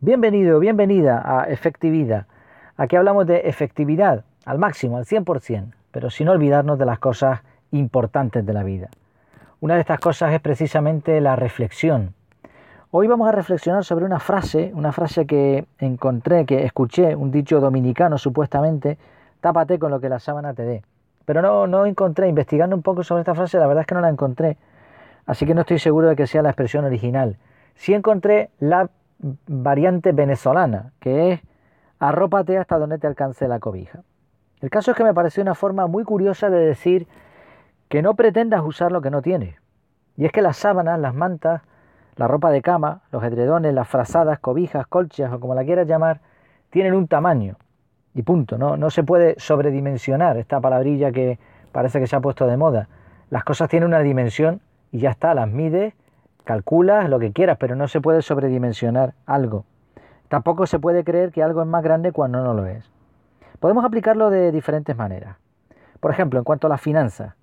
[0.00, 2.26] Bienvenido, bienvenida a Efectividad.
[2.76, 7.40] Aquí hablamos de efectividad al máximo, al 100%, pero sin olvidarnos de las cosas
[7.72, 8.90] importantes de la vida.
[9.60, 12.12] Una de estas cosas es precisamente la reflexión.
[12.90, 17.58] Hoy vamos a reflexionar sobre una frase, una frase que encontré, que escuché, un dicho
[17.58, 18.98] dominicano supuestamente,
[19.40, 20.82] tápate con lo que la sábana te dé.
[21.24, 24.02] Pero no, no encontré, investigando un poco sobre esta frase, la verdad es que no
[24.02, 24.58] la encontré.
[25.24, 27.38] Así que no estoy seguro de que sea la expresión original.
[27.76, 31.40] Sí encontré la variante venezolana, que es
[31.98, 34.02] arrópate hasta donde te alcance la cobija.
[34.60, 37.06] El caso es que me pareció una forma muy curiosa de decir
[37.88, 39.56] que no pretendas usar lo que no tienes.
[40.16, 41.62] Y es que las sábanas, las mantas,
[42.16, 46.20] la ropa de cama, los edredones, las frazadas, cobijas, colchas o como la quieras llamar,
[46.70, 47.56] tienen un tamaño.
[48.14, 51.38] Y punto, no, no se puede sobredimensionar esta palabrilla que
[51.72, 52.88] parece que se ha puesto de moda.
[53.28, 55.92] Las cosas tienen una dimensión y ya está, las mides,
[56.46, 59.64] calculas lo que quieras, pero no se puede sobredimensionar algo.
[60.28, 62.88] Tampoco se puede creer que algo es más grande cuando no lo es.
[63.60, 65.36] Podemos aplicarlo de diferentes maneras.
[66.00, 67.34] Por ejemplo, en cuanto a las finanzas,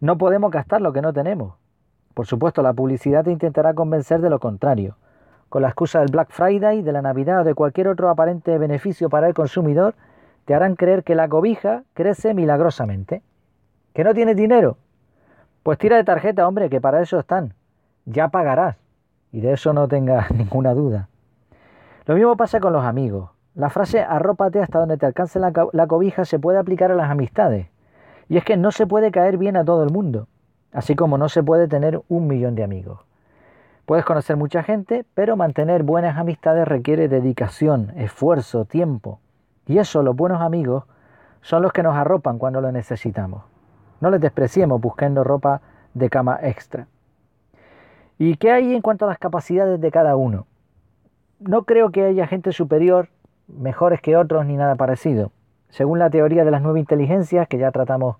[0.00, 1.54] no podemos gastar lo que no tenemos.
[2.14, 4.96] Por supuesto, la publicidad te intentará convencer de lo contrario.
[5.50, 9.10] Con la excusa del Black Friday, de la Navidad o de cualquier otro aparente beneficio
[9.10, 9.94] para el consumidor,
[10.46, 13.22] te harán creer que la cobija crece milagrosamente.
[13.92, 14.78] ¿Que no tienes dinero?
[15.62, 17.52] Pues tira de tarjeta, hombre, que para eso están.
[18.08, 18.76] Ya pagarás.
[19.32, 21.08] Y de eso no tengas ninguna duda.
[22.06, 23.30] Lo mismo pasa con los amigos.
[23.54, 25.52] La frase arrópate hasta donde te alcance la,
[25.86, 27.68] cobija se puede aplicar a las amistades.
[28.28, 30.28] Y es que no se puede caer bien a todo el mundo
[30.72, 33.00] así como no se puede tener un millón de amigos.
[33.86, 39.20] Puedes conocer mucha gente, pero mantener buenas amistades requiere dedicación, esfuerzo, tiempo.
[39.66, 40.84] Y eso los buenos amigos
[41.40, 43.44] son los que nos arropan cuando lo necesitamos.
[44.00, 45.62] No les despreciemos buscando ropa
[45.94, 46.86] de cama extra.
[48.18, 50.46] ¿Y qué hay en cuanto a las capacidades de cada uno?
[51.38, 53.10] No creo que haya gente superior,
[53.46, 55.30] mejores que otros ni nada parecido.
[55.68, 58.16] Según la teoría de las nueve inteligencias, que ya tratamos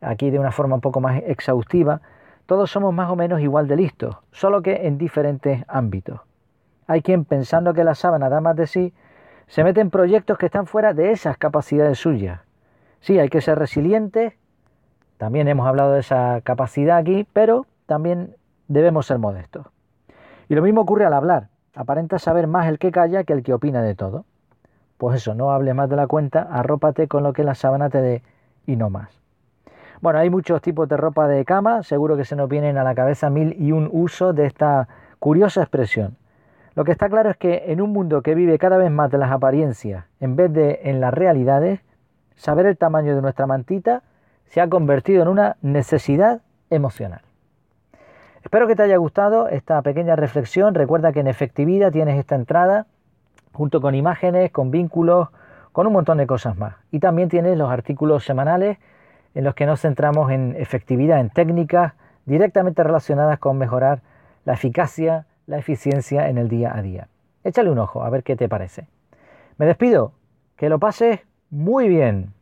[0.00, 2.00] aquí de una forma un poco más exhaustiva,
[2.46, 6.20] todos somos más o menos igual de listos, solo que en diferentes ámbitos.
[6.86, 8.94] Hay quien pensando que la sábana da más de sí,
[9.48, 12.40] se mete en proyectos que están fuera de esas capacidades suyas.
[13.00, 14.32] Sí, hay que ser resilientes,
[15.18, 18.36] también hemos hablado de esa capacidad aquí, pero también
[18.68, 19.66] debemos ser modestos.
[20.48, 23.54] Y lo mismo ocurre al hablar, aparenta saber más el que calla que el que
[23.54, 24.24] opina de todo.
[24.98, 28.00] Pues eso, no hable más de la cuenta, arrópate con lo que la sábana te
[28.00, 28.22] dé
[28.66, 29.20] y no más.
[30.00, 32.94] Bueno, hay muchos tipos de ropa de cama, seguro que se nos vienen a la
[32.94, 34.88] cabeza mil y un uso de esta
[35.18, 36.16] curiosa expresión.
[36.74, 39.18] Lo que está claro es que en un mundo que vive cada vez más de
[39.18, 41.80] las apariencias en vez de en las realidades,
[42.36, 44.02] saber el tamaño de nuestra mantita
[44.44, 47.22] se ha convertido en una necesidad emocional.
[48.46, 50.76] Espero que te haya gustado esta pequeña reflexión.
[50.76, 52.86] Recuerda que en efectividad tienes esta entrada
[53.52, 55.30] junto con imágenes, con vínculos,
[55.72, 56.76] con un montón de cosas más.
[56.92, 58.78] Y también tienes los artículos semanales
[59.34, 64.02] en los que nos centramos en efectividad, en técnicas directamente relacionadas con mejorar
[64.44, 67.08] la eficacia, la eficiencia en el día a día.
[67.42, 68.86] Échale un ojo a ver qué te parece.
[69.58, 70.12] Me despido,
[70.54, 71.18] que lo pases
[71.50, 72.32] muy bien.